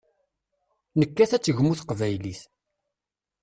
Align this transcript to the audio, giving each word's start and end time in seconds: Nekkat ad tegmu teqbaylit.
Nekkat 0.99 1.31
ad 1.35 1.43
tegmu 1.43 1.73
teqbaylit. 1.79 2.41